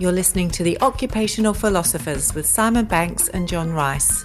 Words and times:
You're 0.00 0.12
listening 0.12 0.48
to 0.50 0.62
The 0.62 0.80
Occupational 0.80 1.52
Philosophers 1.52 2.32
with 2.32 2.46
Simon 2.46 2.84
Banks 2.84 3.26
and 3.30 3.48
John 3.48 3.72
Rice. 3.72 4.24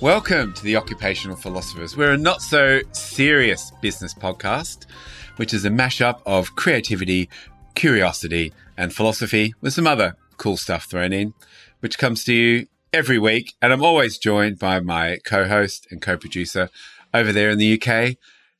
Welcome 0.00 0.54
to 0.54 0.62
The 0.62 0.76
Occupational 0.76 1.36
Philosophers. 1.36 1.96
We're 1.96 2.12
a 2.12 2.16
not 2.16 2.42
so 2.42 2.80
serious 2.92 3.72
business 3.82 4.14
podcast, 4.14 4.86
which 5.34 5.52
is 5.52 5.64
a 5.64 5.68
mashup 5.68 6.20
of 6.24 6.54
creativity, 6.54 7.28
curiosity, 7.74 8.52
and 8.76 8.94
philosophy 8.94 9.52
with 9.60 9.72
some 9.72 9.88
other 9.88 10.14
cool 10.36 10.56
stuff 10.56 10.84
thrown 10.84 11.12
in, 11.12 11.34
which 11.80 11.98
comes 11.98 12.22
to 12.26 12.32
you 12.32 12.68
every 12.92 13.18
week. 13.18 13.54
And 13.60 13.72
I'm 13.72 13.82
always 13.82 14.16
joined 14.16 14.60
by 14.60 14.78
my 14.78 15.18
co 15.24 15.48
host 15.48 15.88
and 15.90 16.00
co 16.00 16.16
producer 16.16 16.70
over 17.12 17.32
there 17.32 17.50
in 17.50 17.58
the 17.58 17.82
UK, 17.82 18.14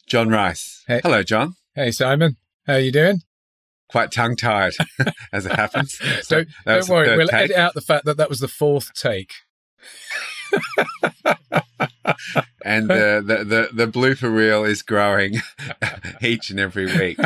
John 0.09 0.31
Rice. 0.31 0.83
Hey. 0.89 1.01
Hello, 1.05 1.23
John. 1.23 1.55
Hey 1.77 1.93
Simon, 1.93 2.39
how 2.67 2.73
are 2.73 2.81
you 2.81 2.91
doing? 2.91 3.23
Quite 3.91 4.13
tongue 4.13 4.37
tied 4.37 4.73
as 5.33 5.47
it 5.47 5.53
happens. 5.53 5.99
So 6.23 6.45
don't 6.45 6.49
don't 6.65 6.89
worry, 6.89 7.17
we'll 7.17 7.29
take. 7.29 7.51
edit 7.51 7.57
out 7.57 7.75
the 7.75 7.81
fact 7.81 8.05
that 8.05 8.17
that 8.19 8.29
was 8.29 8.41
the 8.41 8.49
fourth 8.49 8.93
take. 8.95 9.33
and 12.65 12.89
the, 12.89 13.23
the, 13.25 13.45
the, 13.45 13.87
the 13.87 13.87
blooper 13.87 14.35
reel 14.35 14.65
is 14.65 14.83
growing 14.83 15.37
each 16.23 16.51
and 16.51 16.61
every 16.61 16.87
week. 16.87 17.19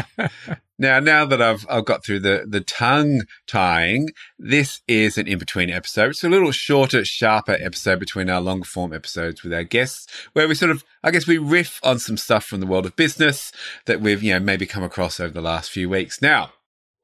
Now, 0.76 0.98
now 0.98 1.24
that 1.24 1.40
I've 1.40 1.64
I've 1.70 1.84
got 1.84 2.04
through 2.04 2.20
the 2.20 2.46
the 2.48 2.60
tongue 2.60 3.22
tying, 3.46 4.10
this 4.38 4.80
is 4.88 5.16
an 5.16 5.28
in 5.28 5.38
between 5.38 5.70
episode. 5.70 6.10
It's 6.10 6.24
a 6.24 6.28
little 6.28 6.50
shorter, 6.50 7.04
sharper 7.04 7.56
episode 7.60 8.00
between 8.00 8.28
our 8.28 8.40
longer 8.40 8.64
form 8.64 8.92
episodes 8.92 9.44
with 9.44 9.52
our 9.52 9.62
guests, 9.62 10.06
where 10.32 10.48
we 10.48 10.56
sort 10.56 10.72
of, 10.72 10.82
I 11.04 11.12
guess, 11.12 11.28
we 11.28 11.38
riff 11.38 11.78
on 11.84 12.00
some 12.00 12.16
stuff 12.16 12.44
from 12.44 12.58
the 12.58 12.66
world 12.66 12.86
of 12.86 12.96
business 12.96 13.52
that 13.86 14.00
we've 14.00 14.22
you 14.22 14.32
know 14.32 14.40
maybe 14.40 14.66
come 14.66 14.82
across 14.82 15.20
over 15.20 15.32
the 15.32 15.40
last 15.40 15.70
few 15.70 15.88
weeks. 15.88 16.20
Now. 16.20 16.52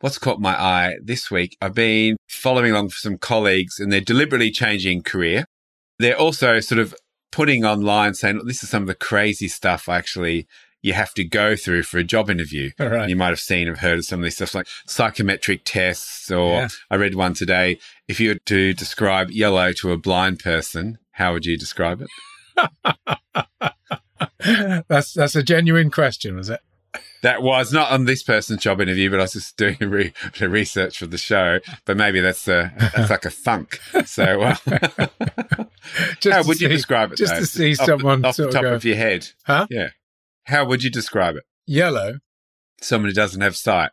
What's 0.03 0.17
caught 0.17 0.41
my 0.41 0.59
eye 0.59 0.95
this 1.03 1.31
week? 1.31 1.59
I've 1.61 1.75
been 1.75 2.17
following 2.27 2.73
along 2.73 2.89
for 2.89 2.97
some 2.97 3.19
colleagues 3.19 3.79
and 3.79 3.93
they're 3.93 4.01
deliberately 4.01 4.51
changing 4.51 5.03
career. 5.03 5.45
They're 5.99 6.17
also 6.17 6.59
sort 6.61 6.79
of 6.79 6.95
putting 7.31 7.65
online 7.65 8.15
saying, 8.15 8.41
this 8.45 8.63
is 8.63 8.71
some 8.71 8.83
of 8.83 8.89
the 8.89 8.95
crazy 8.95 9.49
stuff 9.49 9.89
actually 9.89 10.47
you 10.83 10.93
have 10.95 11.13
to 11.15 11.25
go 11.25 11.57
through 11.57 11.83
for 11.83 11.99
a 11.99 12.05
job 12.05 12.31
interview. 12.31 12.71
Right. 12.79 13.09
You 13.09 13.17
might 13.17 13.29
have 13.29 13.41
seen 13.41 13.69
or 13.69 13.77
heard 13.77 13.99
of 13.99 14.05
some 14.05 14.21
of 14.21 14.25
these 14.25 14.37
stuff 14.37 14.55
like 14.55 14.67
psychometric 14.87 15.63
tests, 15.65 16.31
or 16.31 16.53
Yeah. 16.53 16.69
I 16.91 16.97
read 16.97 17.15
one 17.15 17.35
today. 17.35 17.79
If 18.09 18.21
you 18.21 18.31
were 18.31 18.39
to 18.47 18.73
describe 18.73 19.31
yellow 19.31 19.73
to 19.75 19.93
a 19.93 19.99
blind 19.99 20.39
person, 20.39 20.99
how 21.13 21.33
would 21.33 21.45
you 21.45 21.59
describe 21.59 22.03
it? 22.03 22.09
that's 24.89 25.13
that's 25.13 25.37
a 25.37 25.43
genuine 25.43 25.91
question, 25.91 26.37
was 26.37 26.49
it? 26.49 26.61
That 27.23 27.43
was 27.43 27.73
not 27.73 27.91
on 27.91 28.07
this 28.07 28.23
person's 28.23 28.63
job 28.63 28.81
interview, 28.81 29.11
but 29.11 29.19
I 29.21 29.25
was 29.25 29.35
just 29.35 29.57
doing 29.57 29.77
a 29.81 29.89
re- 29.89 30.13
research 30.41 30.99
for 30.99 31.07
the 31.07 31.19
show. 31.19 31.61
But 31.85 31.97
maybe 31.97 32.21
that's 32.21 32.49
a 32.49 32.73
that's 32.77 33.11
like 33.11 33.27
a 33.27 33.31
thunk. 33.31 33.79
So, 34.07 34.41
uh, 34.43 34.57
Just 36.21 36.37
how 36.37 36.43
would 36.45 36.61
you 36.61 36.69
describe 36.69 37.13
it? 37.13 37.17
just 37.17 37.35
though? 37.35 37.41
to 37.41 37.47
see 37.47 37.75
someone 37.75 38.25
off 38.25 38.37
the, 38.37 38.51
top 38.51 38.63
go, 38.63 38.75
of 38.75 38.85
your 38.85 38.97
head? 38.97 39.29
Huh? 39.45 39.67
Yeah. 39.71 39.89
How 40.45 40.65
would 40.65 40.83
you 40.83 40.91
describe 40.91 41.37
it? 41.37 41.45
Yellow. 41.67 42.19
Someone 42.81 43.11
who 43.11 43.15
doesn't 43.15 43.41
have 43.41 43.57
sight. 43.57 43.91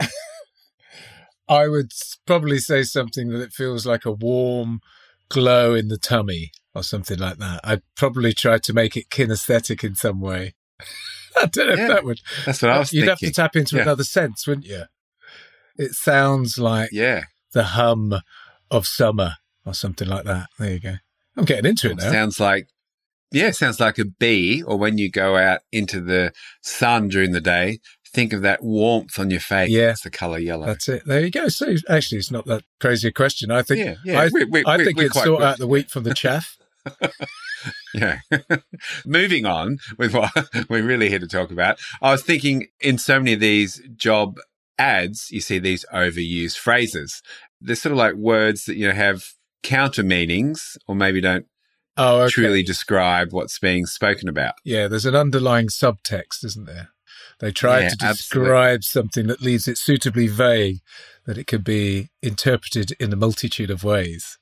I 1.48 1.68
would 1.68 1.92
probably 2.26 2.58
say 2.58 2.82
something 2.82 3.30
that 3.30 3.40
it 3.40 3.52
feels 3.52 3.86
like 3.86 4.04
a 4.04 4.12
warm 4.12 4.80
glow 5.28 5.74
in 5.74 5.88
the 5.88 5.98
tummy 5.98 6.52
or 6.74 6.82
something 6.82 7.18
like 7.18 7.38
that. 7.38 7.60
I'd 7.64 7.82
probably 7.96 8.32
try 8.32 8.58
to 8.58 8.72
make 8.72 8.96
it 8.96 9.10
kinesthetic 9.10 9.84
in 9.84 9.94
some 9.94 10.20
way. 10.20 10.54
I 11.42 11.46
don't 11.46 11.68
know 11.68 11.74
Yeah, 11.74 11.82
if 11.82 11.88
that 11.88 12.04
would. 12.04 12.20
That's 12.46 12.62
what 12.62 12.70
I 12.70 12.76
uh, 12.76 12.78
was 12.80 12.92
You'd 12.92 13.00
thinking. 13.06 13.08
have 13.10 13.18
to 13.18 13.32
tap 13.32 13.56
into 13.56 13.76
Yeah. 13.76 13.82
another 13.82 14.04
sense, 14.04 14.46
wouldn't 14.46 14.66
you? 14.66 14.84
It 15.78 15.92
sounds 15.92 16.58
like 16.58 16.90
yeah. 16.92 17.22
the 17.52 17.62
hum 17.64 18.20
of 18.70 18.86
summer 18.86 19.34
or 19.64 19.74
something 19.74 20.08
like 20.08 20.24
that. 20.24 20.48
There 20.58 20.72
you 20.72 20.80
go. 20.80 20.94
I'm 21.36 21.44
getting 21.44 21.68
into 21.70 21.90
it 21.90 21.96
now. 21.96 22.10
Sounds 22.10 22.38
like, 22.40 22.68
yeah, 23.32 23.50
sounds 23.52 23.80
like 23.80 23.98
a 23.98 24.04
bee, 24.04 24.62
or 24.62 24.76
when 24.76 24.98
you 24.98 25.10
go 25.10 25.36
out 25.36 25.60
into 25.72 26.00
the 26.00 26.32
sun 26.62 27.08
during 27.08 27.32
the 27.32 27.40
day, 27.40 27.78
think 28.12 28.32
of 28.32 28.42
that 28.42 28.62
warmth 28.62 29.18
on 29.18 29.30
your 29.30 29.38
face. 29.40 29.70
Yeah. 29.70 29.90
It's 29.92 30.02
the 30.02 30.10
color 30.10 30.38
yellow. 30.38 30.66
That's 30.66 30.88
it. 30.88 31.02
There 31.06 31.20
you 31.24 31.30
go. 31.30 31.48
So 31.48 31.76
actually, 31.88 32.18
it's 32.18 32.30
not 32.32 32.44
that 32.46 32.64
crazy 32.80 33.08
a 33.08 33.12
question. 33.12 33.50
I 33.52 33.62
think. 33.62 33.84
yeah, 33.86 33.94
yeah. 34.04 34.20
I, 34.20 34.28
we- 34.32 34.44
we- 34.44 34.64
I 34.66 34.76
think 34.84 34.98
we're 34.98 35.06
it's 35.06 35.14
sort 35.14 35.38
good. 35.38 35.42
out 35.42 35.58
the 35.58 35.68
wheat 35.68 35.90
from 35.90 36.02
the 36.02 36.12
chaff. 36.14 36.58
Yeah. 37.94 38.20
Moving 39.06 39.46
on 39.46 39.78
with 39.98 40.14
what 40.14 40.30
we're 40.68 40.82
really 40.84 41.08
here 41.08 41.18
to 41.18 41.26
talk 41.28 41.50
about. 41.50 41.78
I 42.02 42.10
was 42.12 42.22
thinking 42.22 42.68
in 42.80 42.98
so 42.98 43.18
many 43.18 43.32
of 43.34 43.40
these 43.40 43.80
job 43.96 44.38
ads, 44.78 45.30
you 45.30 45.40
see 45.40 45.58
these 45.58 45.84
overused 45.92 46.58
phrases. 46.58 47.22
They're 47.60 47.76
sort 47.76 47.92
of 47.92 47.98
like 47.98 48.14
words 48.14 48.64
that, 48.64 48.76
you 48.76 48.88
know, 48.88 48.94
have 48.94 49.24
counter 49.62 50.02
meanings 50.02 50.76
or 50.86 50.94
maybe 50.94 51.20
don't 51.20 51.46
Oh, 51.96 52.20
okay. 52.22 52.30
truly 52.30 52.62
describe 52.62 53.32
what's 53.32 53.58
being 53.58 53.84
spoken 53.84 54.28
about. 54.28 54.54
Yeah, 54.64 54.88
there's 54.88 55.04
an 55.04 55.16
underlying 55.16 55.66
subtext, 55.66 56.44
isn't 56.44 56.64
there? 56.66 56.90
They 57.40 57.50
try 57.52 57.80
Yeah, 57.80 57.88
to 57.90 58.06
absolutely. 58.06 58.46
describe 58.48 58.84
something 58.84 59.26
that 59.26 59.42
leaves 59.42 59.68
it 59.68 59.76
suitably 59.76 60.26
vague 60.28 60.78
that 61.26 61.36
it 61.36 61.46
could 61.46 61.64
be 61.64 62.08
interpreted 62.22 62.92
in 62.98 63.12
a 63.12 63.16
multitude 63.16 63.70
of 63.70 63.84
ways 63.84 64.38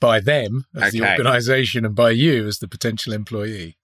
by 0.00 0.20
them 0.20 0.64
as 0.74 0.92
the 0.92 1.02
organization 1.02 1.84
and 1.84 1.94
by 1.94 2.10
you 2.10 2.46
as 2.46 2.58
the 2.58 2.68
potential 2.68 3.12
employee. 3.12 3.76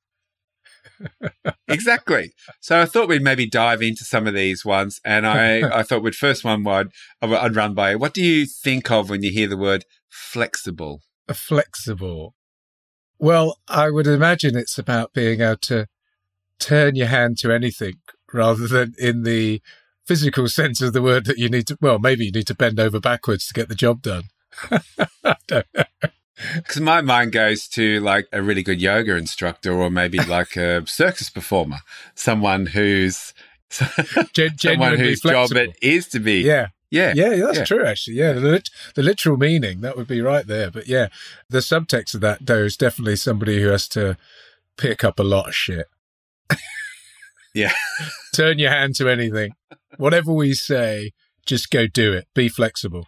exactly. 1.69 2.33
So 2.61 2.81
I 2.81 2.87
thought 2.87 3.09
we'd 3.09 3.23
maybe 3.23 3.47
dive 3.47 3.83
into 3.83 4.05
some 4.05 4.27
of 4.27 4.35
these 4.35 4.65
ones. 4.65 5.01
And 5.05 5.27
I, 5.27 5.61
I 5.81 5.83
thought 5.83 6.03
with 6.03 6.15
first 6.15 6.45
one, 6.45 6.67
I'd, 6.67 6.89
I'd 7.23 7.57
run 7.57 7.75
by. 7.75 7.97
What 7.97 8.15
do 8.15 8.23
you 8.23 8.47
think 8.47 8.91
of 8.91 9.11
when 9.11 9.23
you 9.23 9.31
hear 9.31 9.49
the 9.49 9.57
word 9.57 9.85
flexible? 10.09 11.01
A 11.29 11.35
flexible. 11.35 12.35
Well, 13.19 13.59
I 13.69 13.91
would 13.91 14.07
imagine 14.07 14.57
it's 14.57 14.79
about 14.79 15.13
being 15.13 15.41
able 15.41 15.57
to 15.63 15.87
turn 16.59 16.97
your 16.97 17.07
hand 17.07 17.39
to 17.39 17.53
anything 17.53 17.95
rather 18.33 18.67
than 18.67 18.95
in 18.99 19.23
the 19.23 19.63
physical 20.07 20.49
sense 20.49 20.83
of 20.83 20.93
the 20.93 21.03
word 21.03 21.25
that 21.25 21.39
you 21.39 21.49
need 21.49 21.67
to, 21.69 21.79
well, 21.81 21.99
maybe 21.99 22.27
you 22.27 22.33
need 22.33 22.47
to 22.47 22.55
bend 22.55 22.79
over 22.79 23.01
backwards 23.01 23.47
to 23.47 23.55
get 23.55 23.69
the 23.69 23.75
job 23.75 24.03
done. 24.03 24.25
I 25.25 25.37
don't 25.47 25.67
know. 25.75 25.85
Because 26.57 26.81
my 26.81 27.01
mind 27.01 27.33
goes 27.33 27.69
to 27.69 28.01
like 28.01 28.27
a 28.33 28.43
really 28.43 28.63
good 28.63 28.81
yoga 28.81 29.17
instructor 29.17 29.73
or 29.73 29.91
maybe 29.91 30.19
like 30.19 30.57
a 30.57 30.87
circus 30.87 31.31
performer, 31.31 31.79
someone 32.15 32.67
who's 32.67 33.33
Gen- 33.71 33.89
someone 33.97 34.57
genuinely 34.57 34.99
whose 34.99 35.21
job 35.21 35.53
it 35.53 35.77
is 35.81 36.09
to 36.09 36.21
be. 36.21 36.41
Yeah, 36.43 36.69
Yeah. 36.91 37.13
yeah, 37.15 37.37
that's 37.37 37.59
Yeah. 37.59 37.65
true. 37.65 37.85
Actually, 37.87 38.17
yeah, 38.17 38.33
the, 38.33 38.41
lit- 38.41 38.71
the 38.95 39.03
literal 39.03 39.37
meaning 39.37 39.81
that 39.81 39.97
would 39.97 40.07
be 40.09 40.21
right 40.21 40.47
there. 40.47 40.71
But 40.71 40.87
yeah, 40.89 41.09
the 41.49 41.59
subtext 41.59 42.15
of 42.15 42.21
that 42.23 42.45
though 42.45 42.65
is 42.65 42.77
definitely 42.77 43.17
somebody 43.17 43.63
who 43.63 43.69
has 43.69 43.89
to 43.89 44.17
pick 44.77 45.03
up 45.05 45.19
a 45.19 45.25
lot 45.25 45.49
of 45.49 45.55
shit. 45.55 45.87
Yeah. 47.55 47.73
Turn 48.35 48.59
your 48.59 48.71
hand 48.71 48.97
to 48.97 49.09
anything. 49.09 49.53
Whatever 49.97 50.33
we 50.33 50.55
say, 50.55 51.13
just 51.47 51.71
go 51.71 51.87
do 51.87 52.13
it. 52.13 52.27
Be 52.35 52.49
flexible. 52.49 53.07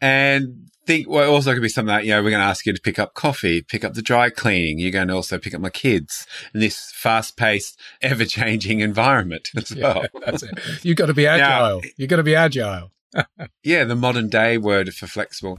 And 0.00 0.68
think, 0.86 1.08
well, 1.08 1.32
also 1.32 1.52
could 1.54 1.62
be 1.62 1.68
something 1.68 1.94
like, 1.94 2.04
you 2.04 2.10
know, 2.10 2.22
we're 2.22 2.30
going 2.30 2.42
to 2.42 2.46
ask 2.46 2.66
you 2.66 2.72
to 2.74 2.80
pick 2.80 2.98
up 2.98 3.14
coffee, 3.14 3.62
pick 3.62 3.84
up 3.84 3.94
the 3.94 4.02
dry 4.02 4.28
cleaning. 4.28 4.78
You're 4.78 4.90
going 4.90 5.08
to 5.08 5.14
also 5.14 5.38
pick 5.38 5.54
up 5.54 5.60
my 5.60 5.70
kids 5.70 6.26
in 6.52 6.60
this 6.60 6.92
fast 6.94 7.36
paced, 7.36 7.80
ever 8.02 8.24
changing 8.24 8.80
environment 8.80 9.50
as 9.56 9.70
Yeah, 9.70 9.94
well. 9.94 10.04
that's 10.26 10.42
it. 10.42 10.50
You 10.82 10.94
got 10.94 11.06
to 11.06 11.14
be 11.14 11.26
agile. 11.26 11.80
you've 11.96 12.10
got 12.10 12.16
to 12.16 12.22
be 12.22 12.34
agile. 12.34 12.90
Yeah, 13.62 13.84
the 13.84 13.94
modern 13.96 14.28
day 14.28 14.58
word 14.58 14.92
for 14.94 15.06
flexible. 15.06 15.58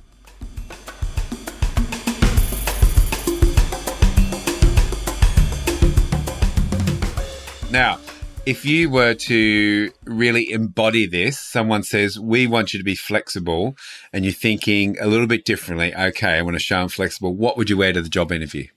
Now, 7.71 7.99
if 8.45 8.65
you 8.65 8.89
were 8.89 9.13
to 9.13 9.91
really 10.05 10.51
embody 10.51 11.07
this, 11.07 11.39
someone 11.39 11.83
says, 11.83 12.19
We 12.19 12.47
want 12.47 12.73
you 12.73 12.79
to 12.79 12.83
be 12.83 12.95
flexible, 12.95 13.75
and 14.13 14.23
you're 14.23 14.33
thinking 14.33 14.97
a 14.99 15.07
little 15.07 15.27
bit 15.27 15.45
differently. 15.45 15.95
Okay, 15.95 16.37
I 16.37 16.41
want 16.41 16.55
to 16.55 16.59
show 16.59 16.81
I'm 16.81 16.89
flexible. 16.89 17.35
What 17.35 17.57
would 17.57 17.69
you 17.69 17.77
wear 17.77 17.93
to 17.93 18.01
the 18.01 18.09
job 18.09 18.31
interview? 18.31 18.67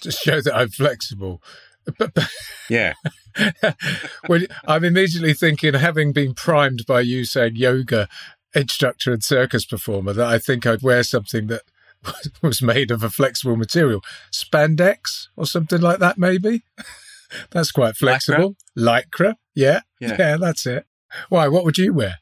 Just 0.00 0.22
show 0.22 0.40
that 0.40 0.54
I'm 0.54 0.68
flexible. 0.68 1.42
But, 1.98 2.14
but 2.14 2.30
Yeah. 2.68 2.94
well, 4.28 4.42
I'm 4.66 4.84
immediately 4.84 5.34
thinking, 5.34 5.74
having 5.74 6.12
been 6.12 6.34
primed 6.34 6.86
by 6.86 7.00
you 7.00 7.24
saying 7.24 7.56
yoga 7.56 8.08
instructor 8.54 9.12
and 9.12 9.22
circus 9.22 9.64
performer, 9.64 10.12
that 10.12 10.26
I 10.26 10.38
think 10.38 10.66
I'd 10.66 10.82
wear 10.82 11.02
something 11.02 11.48
that 11.48 11.62
was 12.42 12.62
made 12.62 12.90
of 12.90 13.02
a 13.02 13.10
flexible 13.10 13.56
material, 13.56 14.02
spandex 14.30 15.28
or 15.36 15.46
something 15.46 15.80
like 15.80 15.98
that, 15.98 16.18
maybe. 16.18 16.62
That's 17.50 17.70
quite 17.72 17.96
flexible. 17.96 18.56
Lycra, 18.76 19.34
yeah, 19.54 19.80
Yeah. 20.00 20.16
yeah, 20.18 20.36
that's 20.36 20.66
it. 20.66 20.86
Why? 21.28 21.48
What 21.48 21.64
would 21.64 21.78
you 21.78 21.92
wear? 21.94 22.16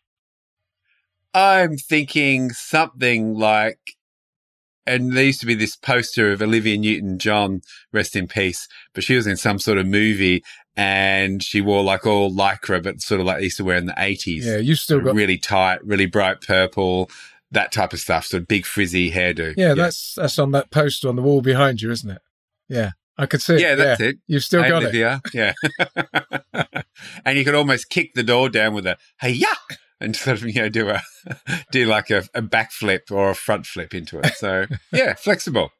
I'm 1.32 1.76
thinking 1.76 2.50
something 2.50 3.34
like, 3.34 3.78
and 4.86 5.12
there 5.16 5.24
used 5.24 5.40
to 5.40 5.46
be 5.46 5.54
this 5.54 5.76
poster 5.76 6.30
of 6.32 6.40
Olivia 6.42 6.76
Newton 6.78 7.18
John, 7.18 7.62
rest 7.92 8.14
in 8.14 8.28
peace, 8.28 8.68
but 8.94 9.02
she 9.02 9.16
was 9.16 9.26
in 9.26 9.36
some 9.36 9.58
sort 9.58 9.78
of 9.78 9.86
movie 9.86 10.44
and 10.76 11.42
she 11.42 11.60
wore 11.60 11.82
like 11.82 12.06
all 12.06 12.30
lycra, 12.32 12.82
but 12.82 13.00
sort 13.00 13.20
of 13.20 13.26
like 13.26 13.38
they 13.38 13.44
used 13.44 13.56
to 13.56 13.64
wear 13.64 13.76
in 13.76 13.86
the 13.86 13.94
eighties. 13.96 14.46
Yeah, 14.46 14.58
you've 14.58 14.78
still 14.78 15.00
got. 15.00 15.14
really 15.14 15.38
tight, 15.38 15.84
really 15.84 16.06
bright 16.06 16.40
purple, 16.40 17.10
that 17.50 17.72
type 17.72 17.92
of 17.92 18.00
stuff. 18.00 18.26
Sort 18.26 18.42
of 18.42 18.48
big 18.48 18.66
frizzy 18.66 19.10
hairdo. 19.10 19.54
Yeah, 19.56 19.74
that's 19.74 20.14
that's 20.14 20.38
on 20.38 20.50
that 20.52 20.70
poster 20.70 21.08
on 21.08 21.16
the 21.16 21.22
wall 21.22 21.40
behind 21.42 21.80
you, 21.82 21.90
isn't 21.90 22.10
it? 22.10 22.22
Yeah, 22.68 22.90
I 23.16 23.26
could 23.26 23.40
see. 23.43 23.55
it. 23.55 23.61
yeah, 23.61 23.75
that's 23.76 24.00
it. 24.00 24.16
You've 24.26 24.43
still 24.44 24.62
got 24.62 24.82
it. 24.82 24.87
Olivia. 24.87 25.20
Yeah. 25.32 25.52
and 27.25 27.38
you 27.38 27.44
could 27.44 27.55
almost 27.55 27.88
kick 27.88 28.14
the 28.14 28.22
door 28.22 28.49
down 28.49 28.75
with 28.75 28.87
a 28.87 28.96
hey 29.20 29.31
yeah 29.31 29.55
and 30.00 30.16
sort 30.16 30.38
of 30.43 30.49
you 30.49 30.62
know 30.62 30.69
do 30.69 30.88
a 30.90 31.00
do 31.70 31.87
like 31.87 32.11
a, 32.11 32.25
a 32.34 32.43
backflip 32.43 33.11
or 33.11 33.31
a 33.31 33.34
front 33.34 33.66
flip 33.66 33.94
into 33.94 34.19
it. 34.19 34.34
So 34.34 34.66
yeah, 34.93 35.14
flexible. 35.14 35.70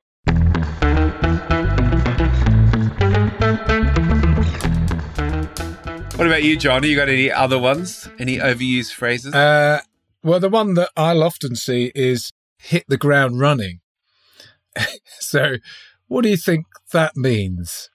What 6.17 6.29
about 6.29 6.45
you, 6.45 6.57
John? 6.57 6.83
Have 6.83 6.91
You 6.91 6.97
got 6.97 7.09
any 7.09 7.31
other 7.31 7.59
ones? 7.59 8.09
Any 8.21 8.39
overused 8.39 8.93
phrases? 8.93 9.35
Uh, 9.35 9.81
well, 10.23 10.39
the 10.39 10.49
one 10.49 10.75
that 10.75 10.91
I'll 10.97 11.25
often 11.25 11.57
see 11.57 11.91
is 11.95 12.31
hit 12.57 12.85
the 12.87 12.97
ground 12.97 13.41
running. 13.41 13.81
so, 15.19 15.57
what 16.15 16.23
do 16.23 16.31
you 16.31 16.37
think 16.37 16.65
that 16.93 17.17
means 17.17 17.91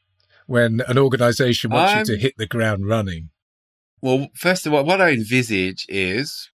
when 0.45 0.81
an 0.89 0.97
organisation 0.97 1.71
wants 1.71 1.93
I'm- 1.93 1.99
you 1.99 2.15
to 2.17 2.21
hit 2.21 2.33
the 2.37 2.47
ground 2.47 2.85
running? 2.85 3.29
Well, 4.01 4.27
first 4.35 4.65
of 4.67 4.73
all, 4.73 4.83
what 4.83 4.99
I 4.99 5.11
envisage 5.11 5.85
is 5.87 6.49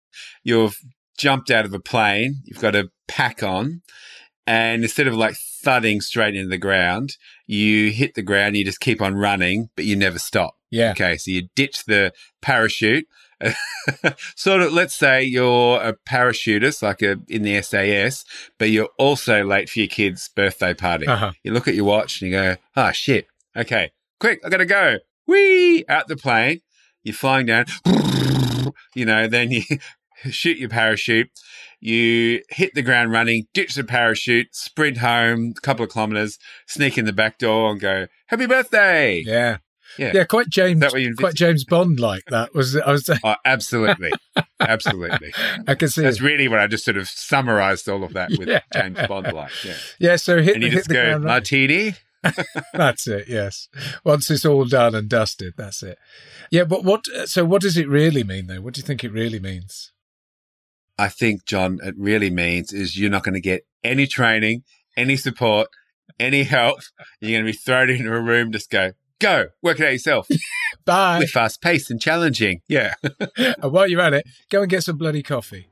you've 0.44 0.78
jumped 1.18 1.50
out 1.50 1.64
of 1.64 1.74
a 1.74 1.80
plane, 1.80 2.42
you've 2.44 2.60
got 2.60 2.76
a 2.76 2.90
pack 3.08 3.44
on, 3.44 3.82
and 4.46 4.84
instead 4.84 5.08
of 5.08 5.14
like 5.14 5.38
thudding 5.38 6.02
straight 6.02 6.36
into 6.36 6.50
the 6.50 6.58
ground, 6.58 7.16
you 7.48 7.92
hit 7.92 8.16
the 8.16 8.22
ground, 8.22 8.58
you 8.58 8.66
just 8.66 8.82
keep 8.82 9.02
on 9.02 9.16
running, 9.16 9.70
but 9.78 9.86
you 9.86 9.96
never 9.96 10.20
stop. 10.20 10.56
Yeah, 10.70 10.92
Okay, 10.92 11.16
so 11.16 11.32
you 11.32 11.48
ditch 11.56 11.86
the 11.86 12.12
parachute. 12.42 13.08
sort 14.36 14.62
of, 14.62 14.74
let's 14.74 14.96
say 14.96 15.24
you're 15.24 15.82
a 15.82 15.94
parachutist, 15.94 16.82
like 16.82 17.02
a, 17.02 17.18
in 17.28 17.44
the 17.44 17.62
SAS, 17.62 18.26
but 18.58 18.70
you're 18.70 18.90
also 18.98 19.44
late 19.44 19.70
for 19.70 19.80
your 19.80 19.88
kid's 19.88 20.30
birthday 20.30 20.74
party. 20.74 21.08
uh-huh. 21.08 21.32
You 21.44 21.54
look 21.54 21.68
at 21.68 21.76
your 21.76 21.86
watch 21.86 22.22
and 22.22 22.32
you 22.32 22.38
go, 22.38 22.56
ah, 22.76 22.92
shit. 22.92 23.28
Okay, 23.56 23.92
quick, 24.20 24.40
I 24.46 24.50
gotta 24.50 24.66
go. 24.66 24.98
Whee! 25.28 25.86
Out 25.88 26.08
the 26.08 26.16
plane. 26.18 26.62
You're 27.04 27.14
flying 27.16 27.46
down. 27.46 27.66
You 28.96 29.06
know, 29.06 29.28
then 29.28 29.52
you 29.52 29.64
shoot 30.30 30.58
your 30.58 30.70
parachute. 30.70 31.30
You 31.80 32.42
hit 32.50 32.74
the 32.76 32.82
ground 32.82 33.12
running, 33.12 33.48
ditch 33.54 33.76
the 33.76 33.84
parachute, 33.84 34.56
sprint 34.56 34.98
home 34.98 35.54
a 35.58 35.62
couple 35.62 35.84
of 35.84 35.92
kilometers, 35.92 36.40
sneak 36.68 36.98
in 36.98 37.06
the 37.06 37.12
back 37.14 37.38
door 37.40 37.72
and 37.72 37.80
go, 37.82 38.08
happy 38.28 38.46
birthday. 38.46 39.22
yeah, 39.26 39.58
Yeah. 39.98 40.12
yeah. 40.14 40.24
Quite 40.24 40.50
James, 40.50 40.84
quite 41.18 41.36
James 41.36 41.64
Bond 41.66 42.00
like 42.00 42.24
that 42.30 42.54
was. 42.54 42.76
I 42.78 42.92
was. 42.92 43.10
Oh, 43.24 43.36
absolutely. 43.46 44.12
absolutely. 44.60 45.34
I 45.68 45.76
can 45.76 45.88
see 45.90 46.02
That's 46.02 46.18
it. 46.18 46.24
really 46.24 46.48
what 46.48 46.60
I 46.60 46.68
just 46.68 46.86
sort 46.86 46.98
of 46.98 47.08
summarized 47.08 47.88
all 47.88 48.04
of 48.04 48.14
that 48.14 48.32
with 48.38 48.48
Yeah. 48.48 48.62
James 48.74 48.98
Bond 49.08 49.32
like. 49.32 49.52
Yeah. 49.64 49.74
Yeah, 50.00 50.16
so 50.16 50.42
hit, 50.42 50.56
And 50.56 50.64
you 50.64 50.70
hit 50.70 50.78
just 50.78 50.90
the 50.90 50.94
go, 50.96 51.20
martini. 51.20 51.96
That's 52.74 53.08
it. 53.08 53.26
Yes. 53.28 53.68
Once 54.06 54.32
it's 54.32 54.46
all 54.46 54.66
done 54.66 54.96
and 54.96 55.10
dusted, 55.10 55.54
that's 55.58 55.84
it. 55.84 55.98
Yeah, 56.52 56.64
but 56.64 56.84
what? 56.84 57.06
Uh, 57.10 57.26
so, 57.26 57.44
what 57.44 57.62
does 57.62 57.78
it 57.78 57.88
really 57.90 58.24
mean, 58.24 58.48
though? 58.48 58.62
What 58.62 58.74
do 58.76 58.80
you 58.80 58.86
think 58.88 59.04
it 59.04 59.12
really 59.12 59.40
means? 59.40 59.92
I 60.98 61.10
think, 61.10 61.46
John, 61.46 61.80
it 61.84 61.96
really 61.98 62.30
means 62.30 62.72
is 62.72 62.98
you're 62.98 63.10
not 63.10 63.24
going 63.24 63.34
to 63.34 63.42
get 63.42 63.66
any 63.84 64.08
training, 64.08 64.64
any 64.96 65.16
support, 65.18 65.68
any 66.20 66.44
help. 66.44 66.80
You're 67.20 67.32
going 67.32 67.46
to 67.46 67.52
be 67.52 67.58
thrown 67.58 67.90
into 67.90 68.14
a 68.14 68.22
room, 68.22 68.52
just 68.52 68.70
go, 68.70 68.92
go, 69.24 69.46
work 69.62 69.80
it 69.80 69.86
out 69.86 69.94
yourself. 69.94 70.28
Bye. 70.86 71.20
We're 71.20 71.28
fast 71.28 71.62
paced 71.62 71.90
and 71.90 72.02
challenging. 72.02 72.62
Yeah. 72.68 72.96
and 73.38 73.72
while 73.72 73.88
you're 73.88 74.02
at 74.02 74.14
it, 74.14 74.26
go 74.50 74.62
and 74.62 74.70
get 74.70 74.84
some 74.84 74.98
bloody 74.98 75.24
coffee. 75.24 75.68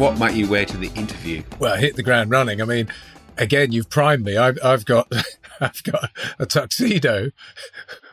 what 0.00 0.16
might 0.16 0.32
you 0.32 0.48
wear 0.48 0.64
to 0.64 0.78
the 0.78 0.90
interview? 0.94 1.42
Well, 1.58 1.76
hit 1.76 1.94
the 1.94 2.02
ground 2.02 2.30
running. 2.30 2.62
I 2.62 2.64
mean, 2.64 2.88
again, 3.36 3.70
you've 3.70 3.90
primed 3.90 4.24
me. 4.24 4.34
I've, 4.34 4.58
I've 4.64 4.86
got, 4.86 5.12
I've 5.60 5.82
got 5.82 6.08
a 6.38 6.46
tuxedo 6.46 7.32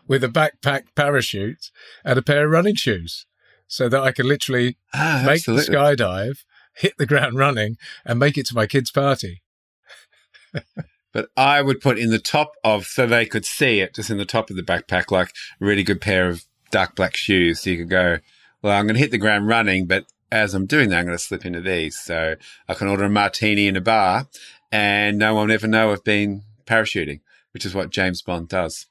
with 0.05 0.21
a 0.21 0.27
backpack 0.27 0.87
parachute 0.95 1.71
and 2.03 2.19
a 2.19 2.21
pair 2.21 2.43
of 2.43 2.51
running 2.51 2.75
shoes, 2.75 3.25
so 3.67 3.87
that 3.87 4.01
I 4.01 4.11
can 4.11 4.27
literally 4.27 4.77
Ah, 4.93 5.23
make 5.25 5.45
the 5.45 5.53
skydive, 5.53 6.39
hit 6.77 6.93
the 6.97 7.05
ground 7.05 7.37
running, 7.37 7.77
and 8.05 8.19
make 8.19 8.37
it 8.37 8.45
to 8.47 8.55
my 8.55 8.67
kid's 8.67 8.91
party. 8.91 9.41
But 11.13 11.29
I 11.35 11.61
would 11.61 11.81
put 11.81 11.97
in 11.97 12.11
the 12.11 12.19
top 12.19 12.51
of, 12.63 12.85
so 12.85 13.07
they 13.07 13.25
could 13.25 13.45
see 13.45 13.79
it, 13.79 13.95
just 13.95 14.09
in 14.11 14.17
the 14.17 14.25
top 14.25 14.49
of 14.49 14.55
the 14.55 14.61
backpack, 14.61 15.09
like 15.09 15.29
a 15.29 15.65
really 15.65 15.83
good 15.83 15.99
pair 15.99 16.27
of 16.27 16.43
dark 16.69 16.95
black 16.95 17.15
shoes. 17.15 17.61
So 17.61 17.71
you 17.71 17.77
could 17.77 17.89
go, 17.89 18.19
well, 18.61 18.77
I'm 18.77 18.85
going 18.85 18.95
to 18.95 19.01
hit 19.01 19.09
the 19.11 19.17
ground 19.17 19.47
running, 19.47 19.87
but 19.87 20.05
as 20.31 20.53
I'm 20.53 20.65
doing 20.65 20.89
that, 20.89 20.99
I'm 20.99 21.05
going 21.05 21.17
to 21.17 21.23
slip 21.23 21.45
into 21.45 21.61
these. 21.61 21.97
So 21.97 22.35
I 22.67 22.73
can 22.73 22.87
order 22.87 23.05
a 23.05 23.09
martini 23.09 23.67
in 23.67 23.75
a 23.75 23.81
bar 23.81 24.27
and 24.71 25.17
no 25.17 25.33
one 25.33 25.47
will 25.47 25.53
ever 25.55 25.67
know 25.67 25.91
I've 25.91 26.03
been 26.03 26.43
parachuting, 26.65 27.21
which 27.51 27.65
is 27.65 27.73
what 27.73 27.89
James 27.89 28.21
Bond 28.21 28.49
does. 28.49 28.85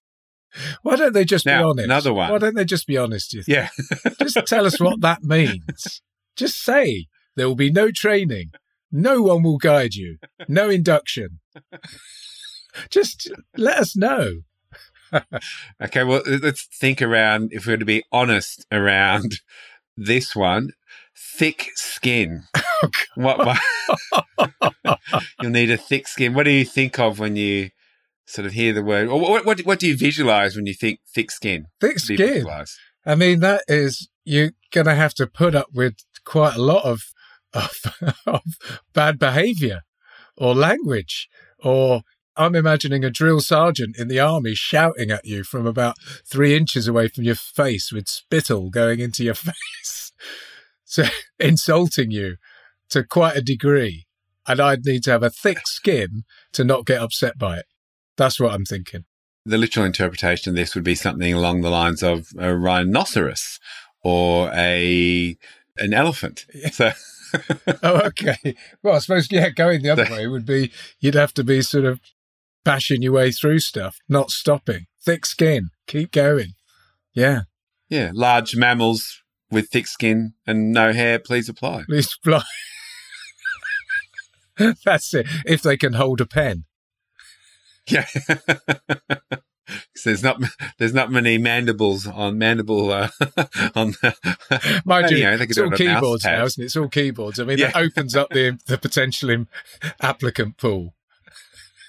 Why 0.82 0.96
don't 0.96 1.12
they 1.12 1.24
just 1.24 1.44
be 1.44 1.52
honest? 1.52 1.84
another 1.84 2.14
one. 2.14 2.30
Why 2.32 2.38
don't 2.38 2.54
they 2.54 2.64
just 2.64 2.86
be 2.86 2.96
honest? 2.96 3.30
Do 3.30 3.36
you 3.36 3.42
think? 3.42 3.56
Yeah. 3.56 4.12
Just 4.18 4.38
tell 4.46 4.64
us 4.64 4.80
what 4.80 5.00
that 5.02 5.22
means. 5.22 6.00
Just 6.36 6.62
say 6.62 7.06
there 7.36 7.46
will 7.46 7.54
be 7.54 7.70
no 7.70 7.90
training. 7.90 8.50
No 8.90 9.22
one 9.22 9.42
will 9.42 9.58
guide 9.58 9.94
you. 9.94 10.18
No 10.48 10.70
induction. 10.70 11.40
Just 12.90 13.30
let 13.56 13.78
us 13.78 13.96
know. 13.96 14.40
Okay. 15.80 16.02
Well, 16.02 16.22
let's 16.26 16.64
think 16.64 17.00
around, 17.00 17.52
if 17.52 17.66
we 17.66 17.72
were 17.72 17.76
to 17.78 17.84
be 17.84 18.02
honest 18.10 18.66
around 18.72 19.36
this 19.96 20.34
one, 20.34 20.70
thick 21.16 21.70
skin. 21.74 22.42
Oh, 22.82 22.90
what, 23.14 23.38
what 23.38 24.98
you'll 25.40 25.52
need 25.52 25.70
a 25.70 25.76
thick 25.76 26.08
skin. 26.08 26.34
What 26.34 26.42
do 26.42 26.50
you 26.50 26.64
think 26.64 26.98
of 26.98 27.18
when 27.18 27.36
you 27.36 27.70
sort 28.26 28.46
of 28.46 28.52
hear 28.52 28.72
the 28.72 28.82
word? 28.82 29.08
Or 29.08 29.20
what, 29.20 29.46
what, 29.46 29.60
what 29.60 29.78
do 29.78 29.86
you 29.86 29.96
visualize 29.96 30.56
when 30.56 30.66
you 30.66 30.74
think 30.74 31.00
thick 31.14 31.30
skin? 31.30 31.66
Thick 31.80 31.94
What 31.94 32.06
do 32.06 32.14
you 32.14 32.40
skin. 32.40 32.64
I 33.06 33.14
mean, 33.14 33.40
that 33.40 33.62
is 33.68 34.08
you're 34.24 34.50
going 34.72 34.86
to 34.86 34.94
have 34.94 35.14
to 35.14 35.26
put 35.26 35.54
up 35.54 35.68
with 35.72 35.94
quite 36.24 36.56
a 36.56 36.62
lot 36.62 36.84
of 36.84 37.04
of, 37.52 37.80
of 38.26 38.42
bad 38.92 39.18
behaviour 39.18 39.82
or 40.36 40.54
language. 40.54 41.28
Or 41.58 42.02
I'm 42.36 42.54
imagining 42.54 43.04
a 43.04 43.10
drill 43.10 43.40
sergeant 43.40 43.96
in 43.98 44.08
the 44.08 44.20
army 44.20 44.54
shouting 44.54 45.10
at 45.10 45.24
you 45.24 45.42
from 45.42 45.66
about 45.66 45.96
three 46.24 46.54
inches 46.54 46.86
away 46.86 47.08
from 47.08 47.24
your 47.24 47.34
face 47.34 47.90
with 47.90 48.08
spittle 48.08 48.68
going 48.70 49.00
into 49.00 49.24
your 49.24 49.34
face, 49.34 50.12
so 50.84 51.04
insulting 51.38 52.10
you 52.10 52.36
to 52.90 53.04
quite 53.04 53.36
a 53.36 53.42
degree. 53.42 54.06
And 54.46 54.60
I'd 54.60 54.84
need 54.84 55.02
to 55.04 55.10
have 55.10 55.24
a 55.24 55.30
thick 55.30 55.66
skin 55.66 56.24
to 56.52 56.62
not 56.62 56.86
get 56.86 57.02
upset 57.02 57.36
by 57.36 57.58
it. 57.58 57.66
That's 58.16 58.38
what 58.38 58.52
I'm 58.52 58.64
thinking. 58.64 59.04
The 59.44 59.58
literal 59.58 59.86
interpretation 59.86 60.50
of 60.50 60.56
this 60.56 60.74
would 60.74 60.84
be 60.84 60.94
something 60.94 61.32
along 61.32 61.62
the 61.62 61.70
lines 61.70 62.02
of 62.02 62.28
a 62.38 62.56
rhinoceros 62.56 63.58
or 64.02 64.50
a 64.52 65.36
an 65.78 65.94
elephant. 65.94 66.46
So 66.72 66.92
oh, 67.82 68.00
okay. 68.06 68.56
Well, 68.82 68.94
I 68.94 68.98
suppose, 68.98 69.30
yeah, 69.30 69.50
going 69.50 69.82
the 69.82 69.90
other 69.90 70.06
way 70.10 70.26
would 70.26 70.46
be 70.46 70.70
you'd 71.00 71.14
have 71.14 71.34
to 71.34 71.44
be 71.44 71.62
sort 71.62 71.84
of 71.84 72.00
bashing 72.64 73.02
your 73.02 73.12
way 73.12 73.30
through 73.30 73.60
stuff, 73.60 73.98
not 74.08 74.30
stopping. 74.30 74.86
Thick 75.04 75.24
skin, 75.26 75.70
keep 75.86 76.10
going. 76.10 76.54
Yeah, 77.14 77.42
yeah, 77.88 78.10
large 78.12 78.56
mammals 78.56 79.22
with 79.50 79.68
thick 79.68 79.86
skin 79.86 80.34
and 80.46 80.72
no 80.72 80.92
hair, 80.92 81.18
please 81.18 81.48
apply. 81.48 81.84
Please 81.88 82.12
fly. 82.12 82.42
That's 84.84 85.14
it. 85.14 85.26
If 85.44 85.62
they 85.62 85.76
can 85.76 85.92
hold 85.94 86.20
a 86.20 86.26
pen. 86.26 86.64
Yeah. 87.88 88.06
There's 90.04 90.22
not 90.22 90.40
there's 90.78 90.94
not 90.94 91.10
many 91.10 91.38
mandibles 91.38 92.06
on 92.06 92.38
mandible 92.38 92.90
uh, 92.92 93.08
on 93.74 93.92
the, 94.02 94.82
Mind 94.84 95.10
you, 95.10 95.18
you 95.18 95.24
know, 95.24 95.32
it's 95.40 95.58
all 95.58 95.72
it 95.72 95.80
on 95.80 95.86
a 95.86 95.90
mouse 95.90 96.00
keyboards 96.00 96.24
now, 96.24 96.44
isn't 96.44 96.62
it? 96.62 96.66
It's 96.66 96.76
all 96.76 96.88
keyboards. 96.88 97.40
I 97.40 97.44
mean, 97.44 97.58
Yeah. 97.58 97.66
that 97.72 97.76
opens 97.76 98.14
up 98.16 98.30
the 98.30 98.58
the 98.66 98.78
potential 98.78 99.46
applicant 100.00 100.56
pool. 100.56 100.94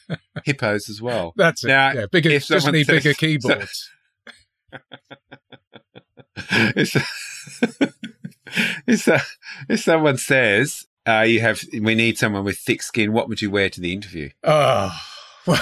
hippos 0.46 0.90
as 0.90 1.02
well. 1.02 1.34
That's 1.36 1.64
it. 1.64 1.68
Now, 1.68 1.92
yeah, 1.92 2.06
bigger, 2.12 2.30
if 2.30 2.48
just 2.48 2.72
need 2.72 2.86
says- 2.86 3.04
bigger 3.04 3.14
keyboards. 3.14 3.90
if, 6.40 6.96
if, 8.88 9.38
if 9.70 9.80
someone 9.80 10.18
says 10.18 10.86
uh, 11.08 11.22
you 11.22 11.40
have 11.42 11.62
we 11.82 11.96
need 11.96 12.18
someone 12.18 12.44
with 12.44 12.58
thick 12.58 12.82
skin, 12.82 13.14
what 13.14 13.30
would 13.30 13.42
you 13.42 13.50
wear 13.52 13.70
to 13.70 13.82
the 13.82 13.94
interview? 13.94 14.30
Oh, 14.44 14.92
well, 15.46 15.62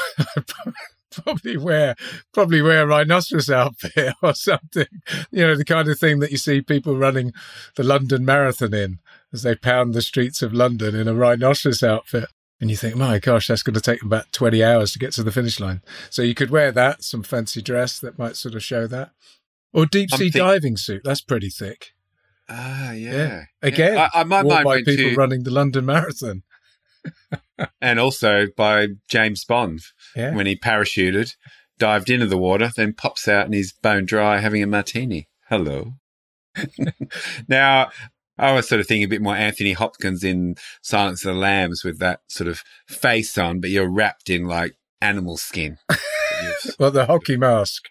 probably 1.23 1.57
wear 1.57 1.95
probably 2.33 2.61
wear 2.61 2.83
a 2.83 2.87
rhinoceros 2.87 3.49
outfit 3.49 4.13
or 4.21 4.33
something. 4.33 4.87
You 5.31 5.47
know, 5.47 5.55
the 5.55 5.65
kind 5.65 5.87
of 5.87 5.99
thing 5.99 6.19
that 6.19 6.31
you 6.31 6.37
see 6.37 6.61
people 6.61 6.97
running 6.97 7.33
the 7.75 7.83
London 7.83 8.25
Marathon 8.25 8.73
in 8.73 8.99
as 9.33 9.43
they 9.43 9.55
pound 9.55 9.93
the 9.93 10.01
streets 10.01 10.41
of 10.41 10.53
London 10.53 10.95
in 10.95 11.07
a 11.07 11.13
rhinoceros 11.13 11.83
outfit. 11.83 12.29
And 12.61 12.69
you 12.69 12.77
think, 12.77 12.95
my 12.95 13.19
gosh, 13.19 13.47
that's 13.47 13.63
going 13.63 13.73
to 13.73 13.81
take 13.81 14.01
about 14.01 14.31
20 14.31 14.63
hours 14.63 14.93
to 14.93 14.99
get 14.99 15.11
to 15.13 15.23
the 15.23 15.31
finish 15.31 15.59
line. 15.59 15.81
So 16.09 16.21
you 16.21 16.33
could 16.33 16.51
wear 16.51 16.71
that, 16.71 17.03
some 17.03 17.21
fancy 17.21 17.61
dress 17.61 17.99
that 17.99 18.17
might 18.17 18.37
sort 18.37 18.55
of 18.55 18.63
show 18.63 18.87
that. 18.87 19.11
Or 19.73 19.85
deep 19.85 20.09
sea 20.11 20.31
think- 20.31 20.35
diving 20.35 20.77
suit. 20.77 21.01
That's 21.03 21.21
pretty 21.21 21.49
thick. 21.49 21.91
Ah, 22.47 22.91
yeah. 22.93 23.11
Yeah. 23.11 23.43
Again, 23.61 23.97
I, 23.97 24.09
I 24.13 24.23
might 24.23 24.45
worn 24.45 24.63
mind 24.63 24.65
by 24.65 24.77
people 24.83 25.09
to, 25.11 25.15
running 25.15 25.43
the 25.43 25.51
London 25.51 25.85
Marathon. 25.85 26.43
and 27.81 27.99
also 27.99 28.47
by 28.57 28.87
James 29.09 29.43
Bond 29.45 29.81
Yeah. 30.15 30.33
when 30.35 30.45
he 30.45 30.55
parachuted, 30.55 31.35
dived 31.77 32.09
into 32.09 32.25
the 32.27 32.37
water, 32.37 32.71
then 32.75 32.93
pops 32.93 33.27
out 33.27 33.45
and 33.45 33.53
he's 33.53 33.73
bone 33.73 34.05
dry 34.05 34.39
having 34.39 34.63
a 34.63 34.67
martini. 34.67 35.27
Hello. 35.49 35.93
now, 37.47 37.89
I 38.37 38.51
was 38.53 38.67
sort 38.67 38.81
of 38.81 38.87
thinking 38.87 39.05
a 39.05 39.07
bit 39.09 39.21
more 39.21 39.35
Anthony 39.35 39.73
Hopkins 39.73 40.23
in 40.23 40.55
Silence 40.81 41.23
of 41.25 41.33
the 41.33 41.39
Lambs 41.39 41.83
with 41.83 41.99
that 41.99 42.21
sort 42.27 42.47
of 42.49 42.63
face 42.87 43.37
on, 43.37 43.59
but 43.61 43.69
you're 43.69 43.89
wrapped 43.89 44.29
in 44.29 44.45
like 44.45 44.75
animal 45.01 45.37
skin. 45.37 45.77
Well, 46.77 46.91
the 46.91 47.05
hockey 47.05 47.37
mask. 47.37 47.85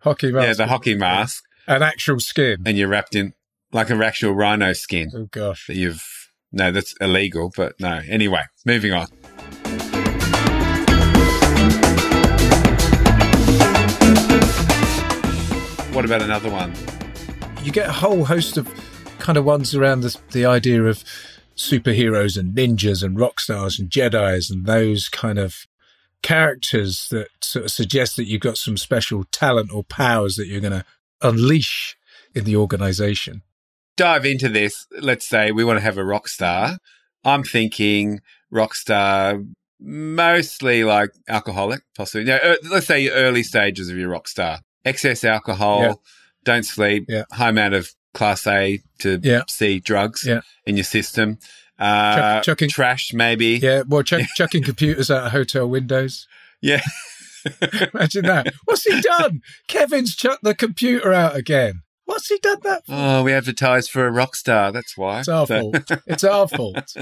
Hockey 0.00 0.30
mask. 0.30 0.46
yeah, 0.46 0.52
the 0.52 0.66
hockey 0.66 0.94
mask, 0.94 1.42
And 1.66 1.82
actual 1.82 2.20
skin. 2.20 2.58
and 2.66 2.76
you're 2.76 2.88
wrapped 2.88 3.14
in 3.16 3.32
like 3.72 3.88
a 3.90 3.94
actual 4.04 4.32
rhino 4.34 4.74
skin 4.74 5.10
Oh, 5.14 5.24
gosh. 5.30 5.66
that 5.66 5.76
you've. 5.76 6.04
No, 6.56 6.72
that's 6.72 6.94
illegal, 7.00 7.52
but 7.54 7.78
no. 7.78 8.00
Anyway, 8.08 8.42
moving 8.64 8.92
on. 8.92 9.06
What 15.92 16.04
about 16.04 16.22
another 16.22 16.50
one? 16.50 16.74
you 17.66 17.72
get 17.72 17.88
a 17.88 17.92
whole 17.92 18.24
host 18.24 18.56
of 18.56 18.72
kind 19.18 19.36
of 19.36 19.44
ones 19.44 19.74
around 19.74 20.02
the, 20.02 20.16
the 20.30 20.46
idea 20.46 20.84
of 20.84 21.02
superheroes 21.56 22.38
and 22.38 22.54
ninjas 22.54 23.02
and 23.02 23.18
rock 23.18 23.40
stars 23.40 23.80
and 23.80 23.90
Jedi's 23.90 24.50
and 24.50 24.66
those 24.66 25.08
kind 25.08 25.36
of 25.36 25.66
characters 26.22 27.08
that 27.10 27.26
sort 27.42 27.64
of 27.64 27.72
suggest 27.72 28.14
that 28.16 28.26
you've 28.26 28.40
got 28.40 28.56
some 28.56 28.76
special 28.76 29.24
talent 29.32 29.72
or 29.74 29.82
powers 29.82 30.36
that 30.36 30.46
you're 30.46 30.60
going 30.60 30.72
to 30.72 30.84
unleash 31.22 31.96
in 32.36 32.44
the 32.44 32.54
organization. 32.54 33.42
Dive 33.96 34.26
into 34.26 34.48
this. 34.48 34.86
Let's 35.00 35.26
say 35.28 35.52
we 35.52 35.64
want 35.64 35.78
to 35.78 35.82
have 35.82 35.98
a 35.98 36.04
rock 36.04 36.28
star. 36.28 36.78
I'm 37.24 37.42
thinking 37.42 38.20
rock 38.50 38.74
star, 38.74 39.40
mostly 39.80 40.84
like 40.84 41.10
alcoholic, 41.28 41.80
possibly. 41.96 42.28
Yeah, 42.28 42.38
uh, 42.42 42.54
let's 42.70 42.86
say 42.86 43.00
your 43.00 43.14
early 43.14 43.42
stages 43.42 43.88
of 43.88 43.96
your 43.96 44.10
rock 44.10 44.28
star. 44.28 44.60
Excess 44.84 45.24
alcohol, 45.24 45.80
Yeah. 45.82 45.92
don't 46.44 46.64
sleep, 46.64 47.06
Yeah. 47.08 47.24
high 47.32 47.48
amount 47.48 47.74
of 47.74 47.90
class 48.14 48.46
A 48.46 48.80
to 49.00 49.18
Yeah. 49.22 49.42
C 49.48 49.80
drugs 49.80 50.24
Yeah. 50.26 50.40
in 50.66 50.76
your 50.76 50.84
system. 50.84 51.38
Uh, 51.78 52.16
Chuck- 52.36 52.44
chucking- 52.44 52.70
trash, 52.70 53.12
maybe. 53.12 53.58
Yeah, 53.62 53.82
well, 53.86 54.02
chuck, 54.02 54.22
chucking 54.36 54.62
computers 54.62 55.10
out 55.10 55.26
of 55.26 55.32
hotel 55.32 55.68
windows. 55.68 56.26
Yeah. 56.62 56.80
Imagine 57.94 58.24
that. 58.26 58.54
What's 58.64 58.84
he 58.84 59.00
done? 59.00 59.40
Kevin's 59.68 60.16
chucked 60.16 60.42
the 60.42 60.54
computer 60.54 61.12
out 61.12 61.36
again. 61.36 61.82
What's 62.06 62.28
he 62.28 62.38
done 62.38 62.58
that 62.62 62.86
for? 62.86 62.92
Oh, 62.94 63.22
we 63.24 63.32
advertised 63.32 63.90
for 63.90 64.06
a 64.06 64.10
rock 64.10 64.34
star. 64.36 64.72
That's 64.72 64.96
why. 64.96 65.18
It's 65.20 65.28
our 65.28 65.46
So- 65.46 65.60
fault. 65.72 65.90
It's 66.06 66.24
our 66.24 66.48
fault. 66.56 66.96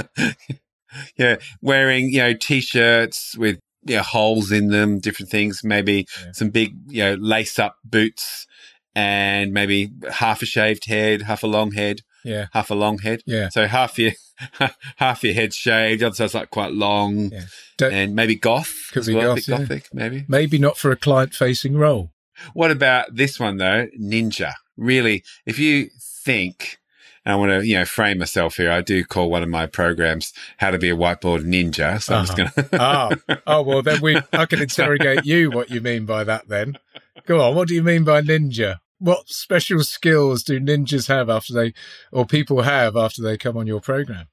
yeah, 1.17 1.37
wearing 1.63 2.09
you 2.11 2.19
know 2.19 2.35
t-shirts 2.35 3.37
with 3.37 3.59
you 3.87 3.97
know, 3.97 4.03
holes 4.03 4.51
in 4.51 4.69
them, 4.69 4.99
different 4.99 5.31
things. 5.31 5.63
Maybe 5.63 6.07
Yeah. 6.25 6.33
some 6.33 6.51
big 6.51 6.75
you 6.89 7.05
know 7.05 7.15
lace-up 7.15 7.77
boots, 7.85 8.47
and 8.95 9.53
maybe 9.53 9.91
half 10.11 10.43
a 10.43 10.47
shaved 10.47 10.87
head, 10.87 11.23
half 11.23 11.43
a 11.43 11.47
long 11.47 11.73
head, 11.73 12.01
Yeah, 12.25 12.47
half 12.53 12.71
a 12.71 12.75
long 12.75 12.99
head. 12.99 13.21
yeah. 13.27 13.49
So 13.51 13.67
half 13.67 13.99
your 13.99 14.13
half 14.97 15.23
your 15.23 15.35
head 15.35 15.53
shaved, 15.53 16.01
the 16.01 16.07
other 16.07 16.15
side's 16.17 16.35
like 16.35 16.51
quite 16.51 16.73
long, 16.73 17.31
Yeah. 17.33 17.89
And 17.89 18.15
maybe 18.15 18.37
goth 18.37 18.73
Could 18.93 19.05
be 19.07 19.15
well, 19.15 19.35
goth, 19.35 19.49
yeah. 19.49 19.59
gothic, 19.59 19.89
maybe. 19.93 20.25
Maybe 20.29 20.59
not 20.59 20.79
for 20.79 20.91
a 20.93 20.97
client-facing 20.97 21.77
role. 21.77 22.11
What 22.53 22.71
about 22.71 23.15
this 23.15 23.39
one 23.41 23.57
though? 23.59 23.87
Ninja. 24.01 24.53
Really, 24.77 25.23
if 25.47 25.59
you 25.59 25.89
think, 26.01 26.79
and 27.25 27.33
I 27.33 27.37
want 27.37 27.53
to, 27.53 27.67
you 27.67 27.77
know, 27.77 27.85
frame 27.85 28.19
myself 28.19 28.57
here. 28.57 28.71
I 28.71 28.81
do 28.83 29.05
call 29.05 29.31
one 29.31 29.43
of 29.43 29.49
my 29.49 29.67
programs 29.67 30.33
"How 30.59 30.71
to 30.73 30.79
Be 30.79 30.91
a 30.91 30.97
Whiteboard 30.97 31.45
Ninja." 31.45 32.03
So 32.03 32.15
I'm 32.17 32.27
just 32.27 32.39
Uh-huh. 32.39 32.49
going 32.57 32.69
to. 32.71 33.29
oh, 33.39 33.39
oh 33.47 33.63
well, 33.63 33.83
then 33.83 34.01
we 34.03 34.21
I 34.33 34.47
can 34.47 34.61
interrogate 34.61 35.25
you. 35.25 35.51
What 35.51 35.71
you 35.71 35.81
mean 35.81 36.07
by 36.07 36.25
that? 36.25 36.49
Then, 36.49 36.77
go 37.25 37.41
on. 37.41 37.55
What 37.55 37.69
do 37.69 37.75
you 37.75 37.83
mean 37.83 38.05
by 38.05 38.21
ninja? 38.21 38.79
What 38.99 39.29
special 39.29 39.83
skills 39.85 40.43
do 40.43 40.59
ninjas 40.61 41.09
have 41.09 41.29
after 41.31 41.53
they, 41.53 41.73
or 42.13 42.25
people 42.27 42.63
have 42.63 42.97
after 42.97 43.23
they 43.23 43.37
come 43.37 43.57
on 43.57 43.67
your 43.67 43.81
program? 43.81 44.27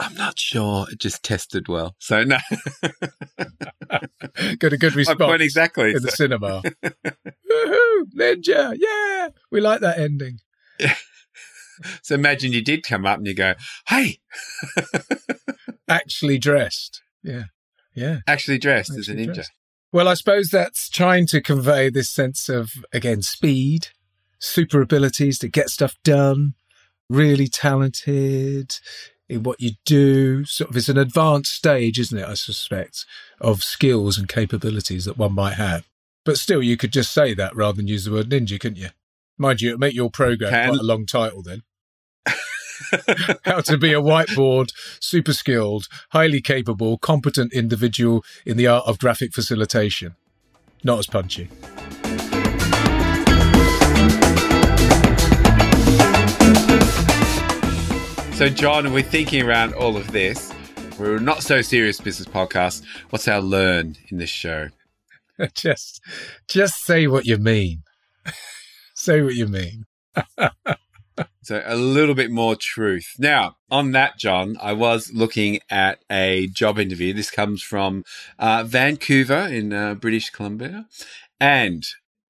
I'm 0.00 0.14
not 0.14 0.38
sure. 0.38 0.86
It 0.90 0.98
just 0.98 1.22
tested 1.22 1.68
well. 1.68 1.94
So 1.98 2.24
no, 2.24 2.38
Got 4.58 4.72
a 4.72 4.78
good 4.78 4.94
response 4.94 5.42
exactly. 5.42 5.90
in 5.90 6.02
the 6.02 6.10
cinema. 6.10 6.62
Woohoo! 6.82 8.04
Ninja! 8.16 8.74
Yeah, 8.78 9.28
we 9.50 9.60
like 9.60 9.80
that 9.80 9.98
ending. 9.98 10.40
So 12.02 12.14
imagine 12.14 12.52
you 12.52 12.60
did 12.60 12.82
come 12.82 13.06
up 13.06 13.16
and 13.16 13.26
you 13.26 13.34
go, 13.34 13.54
"Hey, 13.88 14.18
Actually 15.88 16.36
dressed. 16.36 17.00
Yeah, 17.22 17.44
yeah. 17.94 18.18
actually 18.26 18.58
dressed 18.58 18.90
as 18.98 19.08
a 19.08 19.14
ninja." 19.14 19.32
dressed. 19.32 19.52
Well, 19.90 20.06
I 20.06 20.12
suppose 20.12 20.50
that's 20.50 20.90
trying 20.90 21.26
to 21.28 21.40
convey 21.40 21.88
this 21.88 22.10
sense 22.10 22.50
of, 22.50 22.70
again, 22.92 23.22
speed, 23.22 23.88
super 24.38 24.82
abilities 24.82 25.38
to 25.38 25.48
get 25.48 25.70
stuff 25.70 25.94
done, 26.04 26.52
really 27.08 27.48
talented 27.48 28.74
in 29.30 29.44
what 29.44 29.60
you 29.60 29.72
do. 29.84 30.44
Sort 30.44 30.70
of, 30.70 30.76
it's 30.76 30.88
an 30.88 30.98
advanced 30.98 31.54
stage, 31.54 31.98
isn't 31.98 32.18
it? 32.18 32.26
I 32.26 32.34
suspect 32.34 33.06
of 33.40 33.62
skills 33.62 34.18
and 34.18 34.28
capabilities 34.28 35.04
that 35.04 35.16
one 35.16 35.32
might 35.32 35.54
have. 35.54 35.86
But 36.24 36.36
still, 36.36 36.62
you 36.62 36.76
could 36.76 36.92
just 36.92 37.12
say 37.12 37.32
that 37.34 37.54
rather 37.54 37.76
than 37.76 37.88
use 37.88 38.04
the 38.04 38.12
word 38.12 38.28
ninja, 38.28 38.60
couldn't 38.60 38.78
you? 38.78 38.90
Mind 39.38 39.62
you, 39.62 39.70
it'd 39.70 39.80
make 39.80 39.94
your 39.94 40.10
program 40.10 40.50
Can- 40.50 40.68
quite 40.70 40.80
a 40.80 40.84
long 40.84 41.06
title 41.06 41.42
then. 41.42 41.62
How 43.44 43.60
to 43.60 43.78
be 43.78 43.92
a 43.92 44.00
whiteboard, 44.00 44.72
super 45.00 45.32
skilled, 45.32 45.86
highly 46.10 46.40
capable, 46.40 46.98
competent 46.98 47.52
individual 47.52 48.24
in 48.44 48.56
the 48.56 48.66
art 48.66 48.84
of 48.86 48.98
graphic 48.98 49.32
facilitation. 49.32 50.16
Not 50.82 50.98
as 50.98 51.06
punchy. 51.06 51.48
So, 58.40 58.48
John, 58.48 58.90
we're 58.94 59.02
thinking 59.02 59.42
around 59.42 59.74
all 59.74 59.98
of 59.98 60.12
this. 60.12 60.50
We're 60.98 61.18
not 61.18 61.42
so 61.42 61.60
serious 61.60 62.00
business 62.00 62.26
podcast. 62.26 62.82
What's 63.10 63.28
our 63.28 63.42
learn 63.42 63.98
in 64.08 64.16
this 64.16 64.30
show? 64.30 64.70
just, 65.54 66.00
just 66.48 66.82
say 66.82 67.06
what 67.06 67.26
you 67.26 67.36
mean. 67.36 67.82
say 68.94 69.20
what 69.20 69.34
you 69.34 69.46
mean. 69.46 69.84
So 71.42 71.62
a 71.66 71.76
little 71.76 72.14
bit 72.14 72.30
more 72.30 72.56
truth. 72.56 73.16
Now, 73.18 73.56
on 73.70 73.92
that, 73.92 74.18
John, 74.18 74.56
I 74.58 74.72
was 74.72 75.10
looking 75.12 75.58
at 75.68 75.98
a 76.10 76.46
job 76.46 76.78
interview. 76.78 77.12
This 77.12 77.30
comes 77.30 77.62
from 77.62 78.04
uh, 78.38 78.64
Vancouver 78.64 79.48
in 79.48 79.72
uh, 79.72 79.96
British 79.96 80.30
Columbia, 80.30 80.86
and 81.38 81.84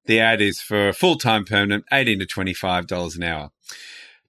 the 0.07 0.19
ad 0.19 0.41
is 0.41 0.59
for 0.59 0.89
a 0.89 0.93
full-time 0.93 1.45
permanent, 1.45 1.85
eighteen 1.93 2.19
to 2.19 2.25
twenty-five 2.25 2.87
dollars 2.87 3.15
an 3.15 3.23
hour. 3.23 3.51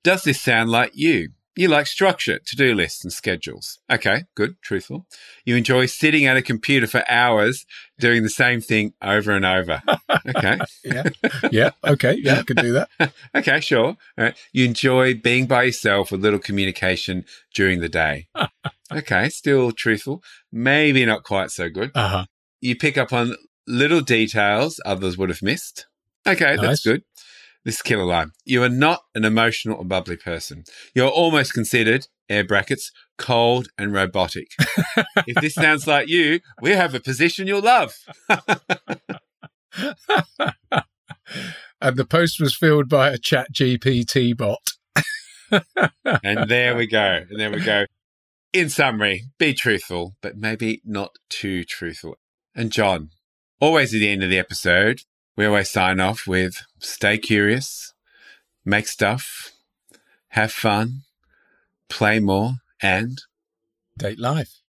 Does 0.04 0.22
this 0.22 0.40
sound 0.40 0.70
like 0.70 0.92
you? 0.94 1.30
You 1.54 1.68
like 1.68 1.86
structure, 1.86 2.38
to-do 2.46 2.74
lists, 2.74 3.04
and 3.04 3.12
schedules. 3.12 3.78
Okay, 3.90 4.24
good, 4.34 4.56
truthful. 4.62 5.06
You 5.44 5.54
enjoy 5.56 5.84
sitting 5.86 6.24
at 6.24 6.36
a 6.36 6.42
computer 6.42 6.86
for 6.86 7.04
hours 7.10 7.66
doing 7.98 8.22
the 8.22 8.30
same 8.30 8.60
thing 8.62 8.94
over 9.02 9.32
and 9.32 9.44
over. 9.44 9.82
Okay. 10.34 10.58
Yeah. 10.84 11.02
yeah. 11.50 11.70
Okay. 11.84 12.16
Yeah, 12.18 12.38
I 12.38 12.42
could 12.42 12.56
do 12.56 12.72
that. 12.72 12.88
Okay, 13.34 13.60
sure. 13.60 13.84
All 13.86 13.96
right. 14.16 14.34
You 14.52 14.64
enjoy 14.64 15.14
being 15.14 15.46
by 15.46 15.64
yourself 15.64 16.10
with 16.10 16.22
little 16.22 16.38
communication 16.38 17.24
during 17.54 17.80
the 17.80 17.88
day. 17.88 18.26
okay, 18.92 19.28
still 19.28 19.72
truthful. 19.72 20.22
Maybe 20.50 21.04
not 21.04 21.22
quite 21.24 21.50
so 21.50 21.68
good. 21.68 21.90
Uh 21.94 22.08
huh. 22.08 22.24
You 22.60 22.76
pick 22.76 22.96
up 22.96 23.12
on 23.12 23.36
little 23.66 24.00
details 24.00 24.80
others 24.86 25.16
would 25.18 25.28
have 25.28 25.42
missed. 25.42 25.86
Okay, 26.26 26.54
Nice. 26.56 26.60
that's 26.60 26.84
good. 26.84 27.02
This 27.64 27.76
is 27.76 27.82
killer 27.82 28.04
line. 28.04 28.32
You 28.44 28.62
are 28.64 28.68
not 28.68 29.02
an 29.14 29.24
emotional 29.24 29.78
or 29.78 29.84
bubbly 29.84 30.16
person. 30.16 30.64
You're 30.94 31.08
almost 31.08 31.54
considered, 31.54 32.08
air 32.28 32.44
brackets, 32.44 32.90
cold 33.18 33.68
and 33.78 33.92
robotic. 33.92 34.48
if 35.26 35.36
this 35.40 35.54
sounds 35.54 35.86
like 35.86 36.08
you, 36.08 36.40
we 36.60 36.70
have 36.70 36.94
a 36.94 37.00
position 37.00 37.46
you'll 37.46 37.62
love. 37.62 37.94
and 41.80 41.96
the 41.96 42.04
post 42.04 42.40
was 42.40 42.56
filled 42.56 42.88
by 42.88 43.10
a 43.10 43.18
ChatGPT 43.18 44.36
bot. 44.36 44.58
And 46.24 46.48
there 46.48 46.74
we 46.74 46.86
go. 46.86 47.24
And 47.28 47.38
there 47.38 47.50
we 47.50 47.60
go. 47.60 47.84
In 48.54 48.70
summary, 48.70 49.24
be 49.38 49.52
truthful, 49.52 50.14
but 50.22 50.36
maybe 50.36 50.80
not 50.84 51.16
too 51.28 51.62
truthful. 51.64 52.16
And 52.54 52.72
John, 52.72 53.10
always 53.60 53.94
at 53.94 53.98
the 53.98 54.08
end 54.08 54.22
of 54.22 54.30
the 54.30 54.38
episode, 54.38 55.02
we 55.36 55.46
always 55.46 55.70
sign 55.70 56.00
off 56.00 56.26
with 56.26 56.62
stay 56.78 57.18
curious, 57.18 57.94
make 58.64 58.86
stuff, 58.86 59.52
have 60.28 60.52
fun, 60.52 61.02
play 61.88 62.20
more, 62.20 62.54
and 62.80 63.22
Date 63.98 64.18
life. 64.18 64.60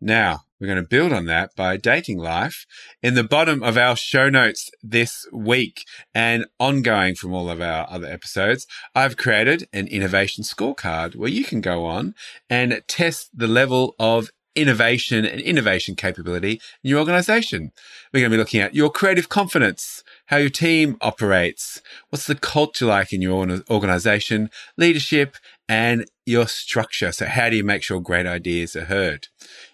Now, 0.00 0.42
we're 0.60 0.68
going 0.68 0.82
to 0.82 0.88
build 0.88 1.12
on 1.12 1.26
that 1.26 1.54
by 1.56 1.76
dating 1.76 2.18
life 2.18 2.66
in 3.02 3.14
the 3.14 3.24
bottom 3.24 3.62
of 3.62 3.76
our 3.76 3.96
show 3.96 4.28
notes 4.28 4.70
this 4.82 5.26
week 5.32 5.84
and 6.14 6.46
ongoing 6.58 7.16
from 7.16 7.34
all 7.34 7.50
of 7.50 7.60
our 7.60 7.88
other 7.90 8.06
episodes. 8.06 8.66
I've 8.94 9.16
created 9.16 9.68
an 9.72 9.88
innovation 9.88 10.44
scorecard 10.44 11.16
where 11.16 11.28
you 11.28 11.44
can 11.44 11.60
go 11.60 11.84
on 11.84 12.14
and 12.48 12.80
test 12.86 13.30
the 13.34 13.48
level 13.48 13.94
of 13.98 14.30
innovation 14.54 15.24
and 15.24 15.40
innovation 15.40 15.94
capability 15.94 16.60
in 16.82 16.90
your 16.90 16.98
organization. 16.98 17.72
We're 18.12 18.20
going 18.20 18.30
to 18.30 18.36
be 18.36 18.40
looking 18.40 18.60
at 18.60 18.74
your 18.74 18.90
creative 18.90 19.28
confidence, 19.28 20.02
how 20.26 20.36
your 20.36 20.50
team 20.50 20.96
operates, 21.00 21.80
what's 22.10 22.26
the 22.26 22.34
culture 22.34 22.86
like 22.86 23.12
in 23.12 23.22
your 23.22 23.62
organization, 23.70 24.50
leadership, 24.76 25.36
and 25.68 26.06
your 26.26 26.46
structure. 26.48 27.12
So, 27.12 27.26
how 27.26 27.48
do 27.48 27.56
you 27.56 27.64
make 27.64 27.82
sure 27.82 28.00
great 28.00 28.26
ideas 28.26 28.76
are 28.76 28.84
heard? 28.84 29.28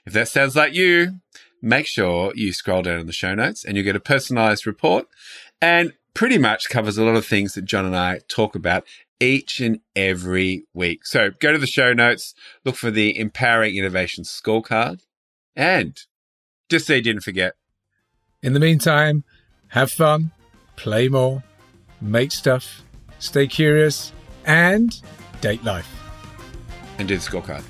If 0.07 0.13
that 0.13 0.29
sounds 0.29 0.57
like 0.57 0.75
you, 0.75 1.21
make 1.61 1.87
sure 1.87 2.33
you 2.35 2.53
scroll 2.53 2.83
down 2.83 3.01
in 3.01 3.07
the 3.07 3.13
show 3.13 3.35
notes 3.35 3.65
and 3.65 3.77
you 3.77 3.83
get 3.83 3.97
a 3.97 4.01
personalized 4.01 4.67
report 4.67 5.07
and 5.61 5.93
pretty 6.15 6.39
much 6.39 6.69
covers 6.69 6.99
a 6.99 7.05
lot 7.05 7.17
of 7.17 7.27
things 7.27 7.55
that 7.55 7.65
John 7.65 7.87
and 7.87 7.97
I 7.97 8.21
talk 8.29 8.55
about 8.55 8.85
each 9.21 9.61
and 9.61 9.81
every 9.97 10.65
week. 10.75 11.07
So 11.07 11.31
go 11.41 11.53
to 11.53 11.59
the 11.59 11.67
show 11.67 11.93
notes, 11.93 12.35
look 12.65 12.77
for 12.77 12.91
the 12.91 13.19
Empowering 13.19 13.77
Innovation 13.77 14.25
Scorecard, 14.25 15.01
and 15.57 15.99
just 16.69 16.87
so 16.87 16.95
you 16.95 17.03
didn't 17.03 17.23
forget. 17.23 17.55
In 18.43 18.53
the 18.53 18.61
meantime, 18.61 19.25
have 19.69 19.91
fun, 19.91 20.31
play 20.77 21.09
more, 21.09 21.43
make 22.01 22.31
stuff, 22.31 22.85
stay 23.19 23.47
curious, 23.47 24.13
and 24.45 25.01
date 25.41 25.65
life. 25.65 25.89
And 26.99 27.09
do 27.09 27.17
the 27.17 27.23
scorecard. 27.23 27.65